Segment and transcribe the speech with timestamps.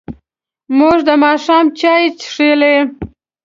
[0.77, 2.75] موږ د ماښام چای څښلی.